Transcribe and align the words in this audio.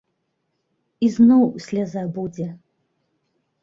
І 1.05 1.11
зноў 1.17 1.43
сляза 1.69 2.03
будзе. 2.19 2.53